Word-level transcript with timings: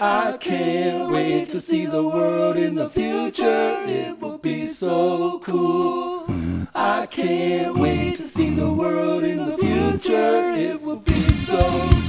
I 0.00 0.36
can't 0.38 1.10
wait 1.10 1.48
to 1.48 1.60
see 1.60 1.84
the 1.84 2.06
world 2.06 2.56
in 2.56 2.76
the 2.76 2.88
future. 2.88 3.82
It 3.84 4.20
will 4.20 4.38
be 4.38 4.64
so 4.64 5.40
cool. 5.40 6.24
I 6.72 7.06
can't 7.06 7.76
wait 7.76 8.14
to 8.14 8.22
see 8.22 8.50
the 8.50 8.72
world 8.72 9.24
in 9.24 9.38
the 9.38 9.58
future. 9.58 10.54
It 10.54 10.80
will 10.80 11.02
be 11.02 11.20
so 11.32 11.58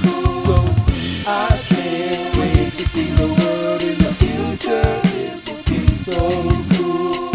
cool. 0.04 0.40
So 0.46 0.54
I 1.26 1.58
can't 1.66 2.36
wait 2.36 2.72
to 2.74 2.86
see 2.86 3.06
the 3.06 3.26
world 3.26 3.82
in 3.82 3.98
the 3.98 4.14
future. 4.22 5.00
It 5.18 5.50
will 5.50 5.64
be 5.64 5.84
so 5.88 6.14
cool. 6.76 7.30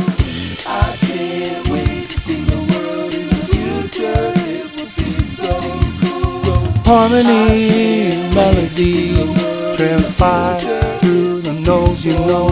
I 0.66 0.96
can't 1.02 1.68
wait 1.68 2.06
to 2.06 2.18
see 2.18 2.42
the 2.46 2.62
world 2.72 3.14
in 3.14 3.28
the 3.28 3.44
future. 3.52 4.32
It 4.56 4.72
will 4.78 4.92
be 4.96 5.20
so 5.22 5.52
cool. 6.00 6.44
So 6.46 6.54
Harmony, 6.86 8.16
melody, 8.34 9.45
transpire 9.78 10.60
through 11.00 11.41
the 11.41 11.54
nose, 11.54 12.05
you 12.05 12.13
know. 12.13 12.48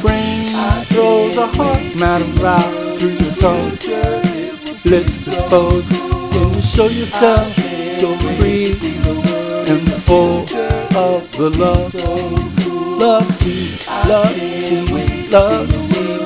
Brain 0.00 0.48
throws 0.86 1.36
a 1.36 1.46
heart 1.46 1.96
matter 1.96 2.24
right 2.42 2.96
through 2.98 3.10
your 3.10 3.34
toe. 3.34 3.70
Let's 4.84 5.24
dispose, 5.24 5.90
and 6.36 6.54
you 6.56 6.62
show 6.62 6.88
yourself 6.88 7.52
so 8.00 8.16
free 8.36 8.66
and 9.68 9.92
full 10.04 10.42
of 10.96 11.30
the 11.36 11.50
love. 11.58 11.94
Love 13.00 13.30
see, 13.32 13.70
love 14.08 14.34
see, 14.34 15.26
love 15.30 15.72
see 15.72 16.19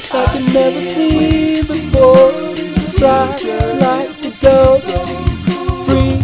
shine 0.00 0.14
like 0.14 0.40
you 0.40 0.52
never 0.52 0.80
seen 0.80 1.66
before. 1.66 2.30
Fly 2.96 3.36
like 3.80 4.10
the 4.22 4.30
dove, 4.40 4.82
free 5.86 6.16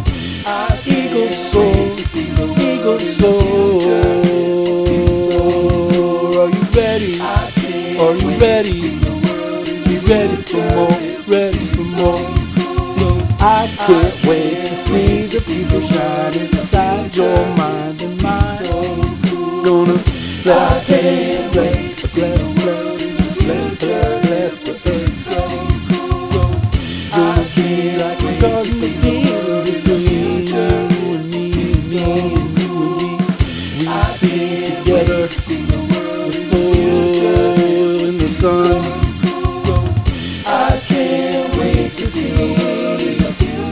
eagle 0.87 1.33
soul, 1.33 1.97
eagle 2.59 2.99
soul. 2.99 3.83
Are 6.39 6.51
you 6.51 6.63
ready? 6.75 7.21
Are 8.01 8.15
you 8.15 8.31
ready? 8.39 8.99
Be 9.85 9.99
ready 10.07 10.37
for 10.43 10.63
more, 10.75 10.99
ready 11.27 11.67
for 11.75 11.87
more. 11.97 12.25
See, 12.87 13.17
I 13.41 13.69
can't 13.87 14.17
wait 14.27 14.67
to 14.67 14.77
see 14.77 15.27
the 15.27 15.41
people 15.41 15.81
shine 15.81 16.35
inside 16.39 17.17
your 17.17 17.47
mind 17.57 18.03
and 18.03 18.23
mine. 18.23 19.65
Gonna 19.65 19.99
bless, 20.43 21.26
We 32.07 32.21
sing 34.03 34.77
together, 34.77 35.27
the 35.27 35.35
and 38.07 38.21
the 38.21 38.29
sun. 38.29 38.81
I 40.47 40.81
can't 40.87 41.57
wait 41.57 41.93
to 41.95 42.07
see. 42.07 42.33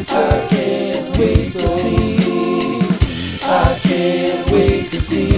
I 0.09 0.47
can't 0.51 1.17
wait 1.17 1.53
to 1.53 1.69
see. 1.69 2.19
I 3.45 3.79
can't 3.85 4.51
wait 4.51 4.89
to 4.89 5.01
see. 5.01 5.34